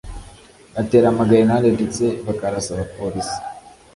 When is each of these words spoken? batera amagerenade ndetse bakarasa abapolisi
batera 0.73 1.05
amagerenade 1.09 1.67
ndetse 1.75 2.03
bakarasa 2.25 2.69
abapolisi 2.73 3.37